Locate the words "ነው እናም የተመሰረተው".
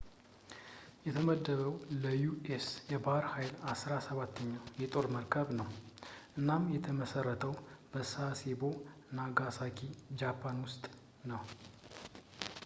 5.59-7.53